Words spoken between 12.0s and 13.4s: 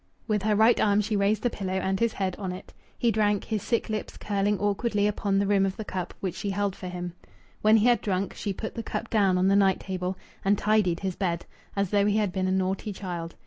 he had been a naughty child.